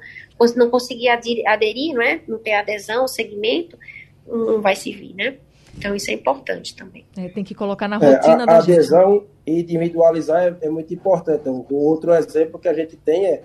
[0.57, 2.21] não conseguir aderir, não é?
[2.27, 3.79] Não ter adesão, segmento,
[4.27, 5.37] não vai servir, né?
[5.77, 7.05] Então, isso é importante também.
[7.17, 10.71] É, tem que colocar na rotina é, a, da a adesão e individualizar é, é,
[10.71, 11.49] muito importante.
[11.49, 13.43] O outro exemplo que a gente tem é,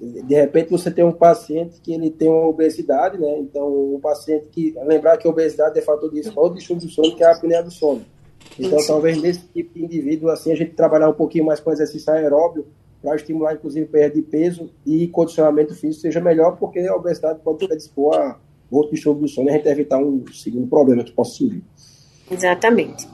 [0.00, 3.38] de repente, você tem um paciente que ele tem uma obesidade, né?
[3.38, 4.74] Então, um paciente que...
[4.84, 7.32] Lembrar que a obesidade é fator de risco do distúrbio do sono, que é a
[7.32, 8.04] apneia do sono.
[8.58, 8.88] Então, isso.
[8.88, 12.66] talvez nesse tipo de indivíduo, assim, a gente trabalhar um pouquinho mais com exercício aeróbio
[13.02, 17.66] para estimular, inclusive, perda de peso e condicionamento físico seja melhor, porque a obesidade pode
[17.66, 18.38] predispor a
[18.70, 21.62] outro distúrbio do sono e a gente evitar um segundo problema que possa surgir.
[22.30, 23.06] Exatamente.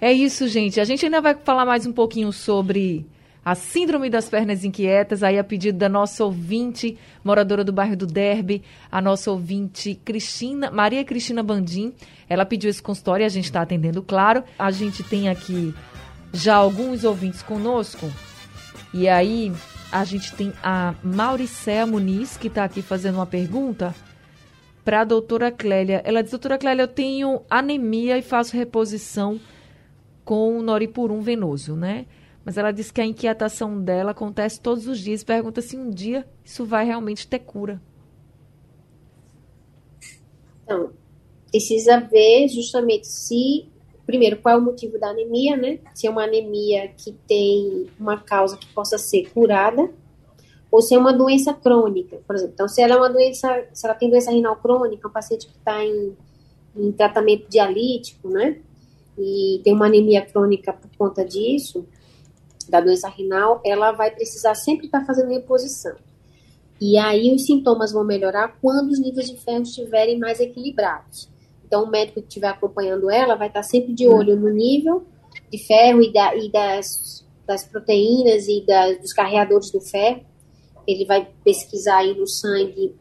[0.00, 0.80] É isso, gente.
[0.80, 3.06] A gente ainda vai falar mais um pouquinho sobre
[3.44, 8.06] a síndrome das pernas inquietas, aí a pedido da nossa ouvinte, moradora do bairro do
[8.06, 11.94] Derby, a nossa ouvinte Cristina, Maria Cristina Bandim.
[12.28, 14.42] Ela pediu esse consultório e a gente está atendendo, claro.
[14.58, 15.72] A gente tem aqui
[16.32, 18.10] já alguns ouvintes conosco.
[18.92, 19.52] E aí
[19.92, 23.94] a gente tem a Mauricéa Muniz, que está aqui fazendo uma pergunta
[24.86, 26.00] para a doutora Clélia.
[26.04, 29.40] Ela diz, doutora Clélia, eu tenho anemia e faço reposição
[30.24, 32.06] com noripurum venoso, né?
[32.44, 35.24] Mas ela diz que a inquietação dela acontece todos os dias.
[35.24, 37.82] Pergunta se um dia isso vai realmente ter cura.
[40.62, 40.92] Então,
[41.50, 43.68] precisa ver justamente se,
[44.06, 45.80] primeiro, qual é o motivo da anemia, né?
[45.96, 49.90] Se é uma anemia que tem uma causa que possa ser curada,
[50.76, 52.52] ou se é uma doença crônica, por exemplo.
[52.52, 55.56] Então, se ela é uma doença, se ela tem doença renal crônica, um paciente que
[55.56, 56.14] está em,
[56.76, 58.58] em tratamento dialítico, né?
[59.18, 61.86] E tem uma anemia crônica por conta disso,
[62.68, 65.96] da doença renal, ela vai precisar sempre estar tá fazendo reposição.
[66.78, 71.26] E aí os sintomas vão melhorar quando os níveis de ferro estiverem mais equilibrados.
[71.64, 75.06] Então, o médico que estiver acompanhando ela vai estar tá sempre de olho no nível
[75.50, 78.62] de ferro e, da, e das, das proteínas e
[79.00, 80.20] dos carreadores do ferro.
[80.86, 82.94] Ele vai pesquisar aí no sangue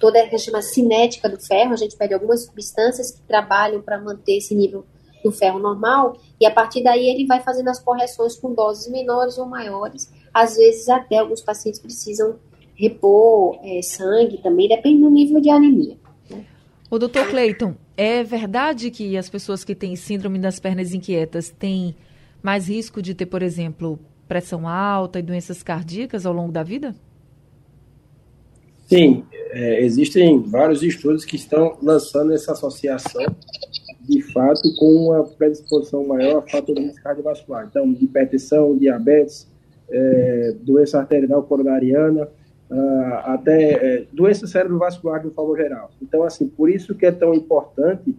[0.00, 1.72] toda a que chama cinética do ferro.
[1.72, 4.84] A gente pede algumas substâncias que trabalham para manter esse nível
[5.22, 9.36] do ferro normal, e a partir daí ele vai fazendo as correções com doses menores
[9.36, 10.10] ou maiores.
[10.32, 12.38] Às vezes, até alguns pacientes precisam
[12.74, 15.98] repor é, sangue também, depende do nível de anemia.
[16.30, 16.46] Né?
[16.90, 21.94] O doutor Cleiton, é verdade que as pessoas que têm síndrome das pernas inquietas têm
[22.42, 26.94] mais risco de ter, por exemplo, pressão alta e doenças cardíacas ao longo da vida?
[28.90, 29.22] Sim,
[29.52, 33.24] é, existem vários estudos que estão lançando essa associação
[34.00, 37.68] de fato com uma predisposição maior a fatores cardiovasculares.
[37.70, 39.46] Então, hipertensão, diabetes,
[39.88, 42.24] é, doença arterial coronariana,
[42.68, 45.92] uh, até é, doença cerebrovascular de forma geral.
[46.02, 48.12] Então, assim, por isso que é tão importante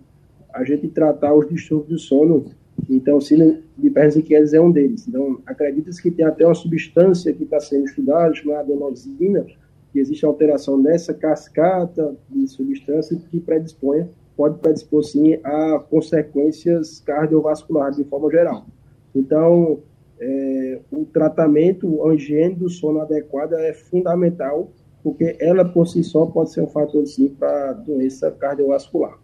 [0.53, 2.45] a gente tratar os distúrbios do sono.
[2.89, 5.05] Então, o síndrome de Pernes é um deles.
[5.05, 9.45] Então, acredita-se que tem até uma substância que está sendo estudada, chamada adenosina,
[9.91, 17.97] que existe alteração nessa cascata de substância que predispõe pode predispor sim a consequências cardiovasculares
[17.97, 18.65] de forma geral.
[19.13, 19.80] Então,
[20.19, 24.71] é, o tratamento, a higiene do sono adequada é fundamental,
[25.04, 29.17] porque ela por si só pode ser um fator sim para doença cardiovascular.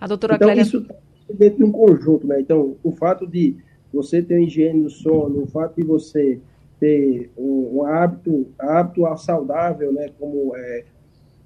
[0.00, 0.62] A doutora então, Clélia...
[0.62, 0.94] isso está
[1.34, 2.40] dentro de um conjunto, né?
[2.40, 3.56] Então, o fato de
[3.92, 6.40] você ter higiene do sono, o fato de você
[6.80, 10.08] ter um, um hábito, hábito saudável, né?
[10.18, 10.84] Como é,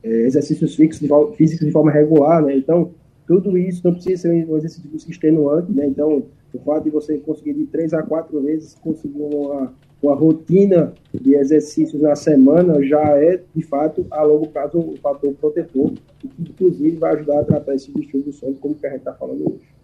[0.03, 2.57] é, exercícios físicos de, físicos de forma regular, né?
[2.57, 2.93] Então,
[3.27, 5.87] tudo isso não precisa ser um exercício extenuante, né?
[5.87, 10.93] Então, o fato de você conseguir de três a quatro vezes conseguir uma, uma rotina
[11.13, 16.31] de exercícios na semana já é, de fato, a longo prazo, um fator protetor, que
[16.39, 19.53] inclusive vai ajudar a tratar esse distúrbio do sono, como que a gente está falando
[19.53, 19.75] hoje.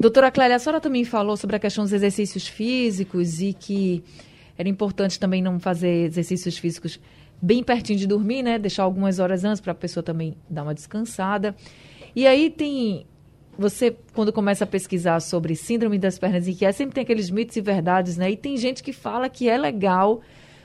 [0.00, 4.02] Doutora Clélia, a senhora também falou sobre a questão dos exercícios físicos e que
[4.62, 6.98] era importante também não fazer exercícios físicos
[7.40, 8.58] bem pertinho de dormir, né?
[8.58, 11.54] Deixar algumas horas antes para a pessoa também dar uma descansada.
[12.14, 13.04] E aí tem
[13.58, 17.60] você, quando começa a pesquisar sobre síndrome das pernas inquietas, sempre tem aqueles mitos e
[17.60, 18.30] verdades, né?
[18.30, 20.20] E tem gente que fala que é legal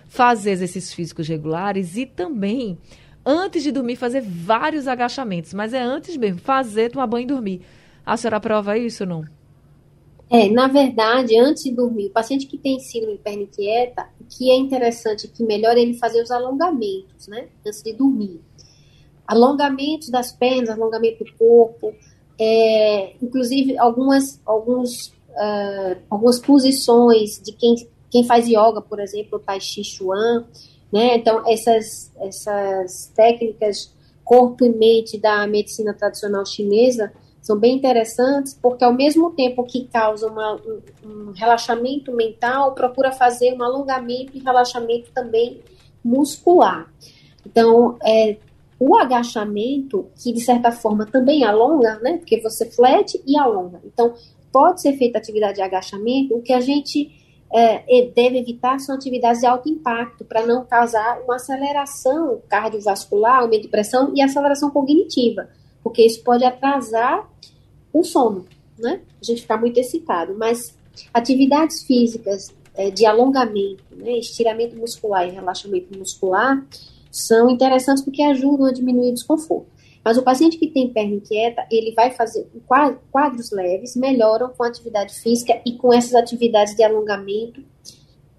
[0.07, 2.77] fazer exercícios físicos regulares e também,
[3.25, 5.55] antes de dormir, fazer vários agachamentos.
[5.55, 7.61] Mas é antes mesmo, fazer, tomar banho e dormir.
[8.05, 9.36] A senhora aprova isso ou não?
[10.29, 14.25] É, na verdade, antes de dormir, o paciente que tem síndrome de perna inquieta, o
[14.25, 17.47] que é interessante, que melhor é ele fazer os alongamentos, né?
[17.65, 18.41] Antes de dormir.
[19.25, 21.93] Alongamentos das pernas, alongamento do corpo,
[22.39, 27.75] é, inclusive algumas, alguns, uh, algumas posições de quem,
[28.11, 30.45] quem faz yoga, por exemplo, o Tai Chi Chuan,
[30.91, 31.15] né?
[31.15, 37.13] Então, essas, essas técnicas corpo e mente da medicina tradicional chinesa
[37.47, 43.09] são bem interessantes, porque ao mesmo tempo que causa uma, um, um, relaxamento mental, procura
[43.09, 45.61] fazer um alongamento e relaxamento também
[46.03, 46.91] muscular.
[47.45, 48.35] Então, é,
[48.77, 52.17] o agachamento, que de certa forma também alonga, né?
[52.17, 53.79] Porque você flete e alonga.
[53.85, 54.13] Então,
[54.51, 57.09] pode ser feita atividade de agachamento, o que a gente
[57.49, 63.61] é, deve evitar são atividades de alto impacto, para não causar uma aceleração cardiovascular, aumento
[63.61, 65.47] de pressão e aceleração cognitiva
[65.87, 67.25] porque isso pode atrasar
[67.93, 68.45] o sono,
[68.77, 68.99] né?
[69.21, 70.35] A gente ficar muito excitado.
[70.37, 70.77] Mas
[71.13, 76.61] atividades físicas é, de alongamento, né, estiramento muscular e relaxamento muscular
[77.09, 79.67] são interessantes porque ajudam a diminuir o desconforto.
[80.03, 82.45] Mas o paciente que tem perna inquieta, ele vai fazer
[83.09, 87.63] quadros leves, melhoram com atividade física e com essas atividades de alongamento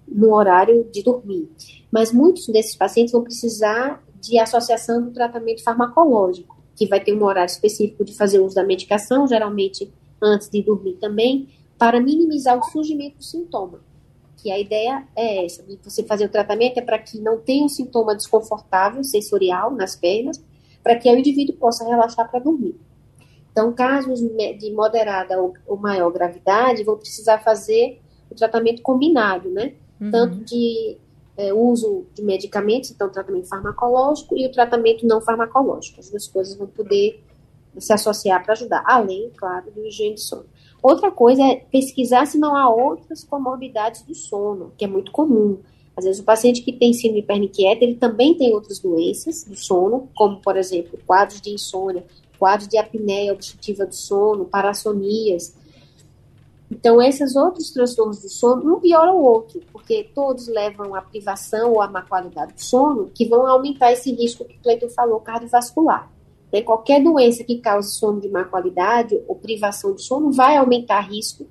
[0.07, 1.49] no horário de dormir.
[1.91, 7.21] Mas muitos desses pacientes vão precisar de associação do tratamento farmacológico que vai ter um
[7.25, 12.63] horário específico de fazer uso da medicação, geralmente antes de dormir também, para minimizar o
[12.63, 13.81] surgimento do sintoma.
[14.37, 17.65] Que a ideia é essa, de você fazer o tratamento é para que não tenha
[17.65, 20.41] um sintoma desconfortável sensorial nas pernas,
[20.81, 22.79] para que o indivíduo possa relaxar para dormir.
[23.51, 25.35] Então, casos de moderada
[25.67, 27.99] ou maior gravidade vão precisar fazer
[28.31, 29.73] o tratamento combinado, né?
[29.99, 30.11] Uhum.
[30.11, 30.97] Tanto de
[31.39, 36.01] é, uso de medicamentos, então tratamento farmacológico e o tratamento não farmacológico.
[36.01, 37.23] As duas coisas vão poder
[37.77, 40.45] se associar para ajudar, além, claro, do higiene de sono.
[40.83, 45.59] Outra coisa é pesquisar se não há outras comorbidades do sono, que é muito comum.
[45.95, 50.09] Às vezes o paciente que tem síndrome hiperniquieta, ele também tem outras doenças do sono,
[50.15, 52.03] como, por exemplo, quadros de insônia,
[52.37, 55.55] quadros de apneia obstrutiva do sono, parassonias.
[56.71, 61.71] Então, esses outros transtornos do sono, um piora o outro, porque todos levam à privação
[61.71, 65.19] ou à má qualidade do sono, que vão aumentar esse risco que o Cleiton falou,
[65.19, 66.11] cardiovascular.
[66.53, 66.61] Né?
[66.61, 71.47] Qualquer doença que cause sono de má qualidade ou privação de sono vai aumentar risco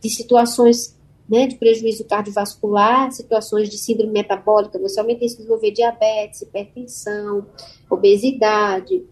[0.00, 0.98] de situações
[1.28, 6.42] né, de prejuízo cardiovascular, situações de síndrome metabólica, você aumenta o risco de desenvolver diabetes,
[6.42, 7.46] hipertensão,
[7.88, 9.02] obesidade,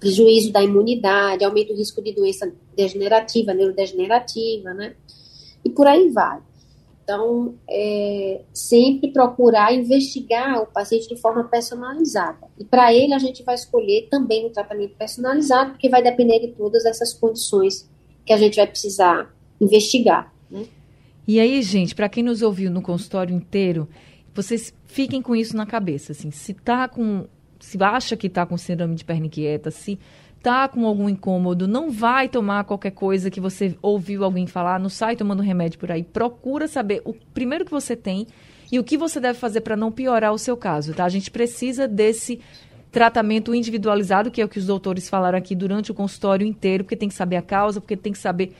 [0.00, 4.94] prejuízo da imunidade, aumenta o risco de doença degenerativa, neurodegenerativa, né?
[5.64, 6.40] E por aí vai.
[7.02, 12.46] Então, é, sempre procurar investigar o paciente de forma personalizada.
[12.58, 16.48] E para ele, a gente vai escolher também um tratamento personalizado, porque vai depender de
[16.52, 17.90] todas essas condições
[18.24, 20.32] que a gente vai precisar investigar.
[20.50, 20.64] Né?
[21.26, 23.88] E aí, gente, para quem nos ouviu no consultório inteiro,
[24.34, 26.12] vocês fiquem com isso na cabeça.
[26.12, 27.26] Assim, se tá com.
[27.60, 29.98] Se acha que está com síndrome de perna inquieta, se
[30.42, 34.88] tá com algum incômodo, não vai tomar qualquer coisa que você ouviu alguém falar, não
[34.88, 36.02] sai tomando remédio por aí.
[36.02, 38.26] Procura saber o primeiro que você tem
[38.70, 41.04] e o que você deve fazer para não piorar o seu caso, tá?
[41.04, 42.40] A gente precisa desse
[42.90, 46.96] tratamento individualizado, que é o que os doutores falaram aqui durante o consultório inteiro, porque
[46.96, 48.52] tem que saber a causa, porque tem que saber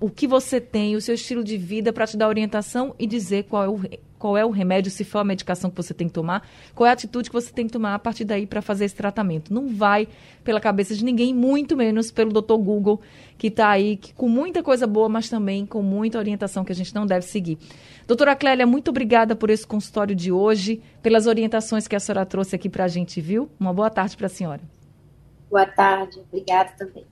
[0.00, 3.44] o que você tem, o seu estilo de vida para te dar orientação e dizer
[3.44, 3.80] qual é, o,
[4.18, 6.90] qual é o remédio, se for a medicação que você tem que tomar, qual é
[6.90, 9.52] a atitude que você tem que tomar a partir daí para fazer esse tratamento.
[9.52, 10.08] Não vai
[10.44, 12.54] pela cabeça de ninguém, muito menos pelo Dr.
[12.54, 13.00] Google,
[13.36, 16.74] que está aí que, com muita coisa boa, mas também com muita orientação que a
[16.74, 17.58] gente não deve seguir.
[18.06, 22.54] Doutora Clélia, muito obrigada por esse consultório de hoje, pelas orientações que a senhora trouxe
[22.54, 23.50] aqui para a gente, viu?
[23.58, 24.62] Uma boa tarde para a senhora.
[25.50, 27.04] Boa tarde, obrigada também.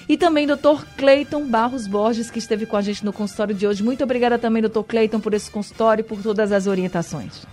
[0.08, 3.82] E também doutor Cleiton Barros Borges, que esteve com a gente no consultório de hoje.
[3.82, 7.44] Muito obrigada também, doutor Cleiton, por esse consultório e por todas as orientações.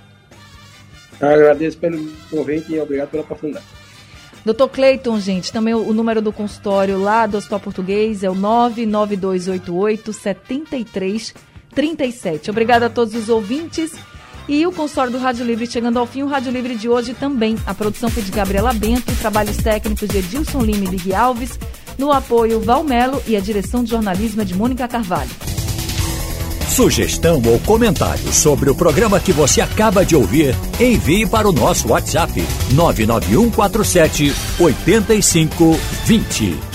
[1.20, 3.66] Eu agradeço pelo convite e obrigado pela oportunidade.
[4.43, 8.34] Doutor Cleiton, gente, também o, o, número do consultório lá do Hospital Português é o
[8.34, 10.12] 99288
[11.74, 12.49] 7337.
[12.49, 13.91] Obrigada a todos os ouvintes.
[14.47, 17.57] E o consultório do Rádio Livre chegando ao fim, o Rádio Livre de hoje também.
[17.65, 21.59] A produção foi de Gabriela Bento, trabalhos técnicos de Edilson Lima e Ligue Alves,
[21.97, 25.30] no apoio Valmelo e a direção de jornalismo é de Mônica Carvalho.
[26.67, 31.89] Sugestão ou comentário sobre o programa que você acaba de ouvir, envie para o nosso
[31.89, 32.34] WhatsApp
[32.72, 36.70] 99147 8520.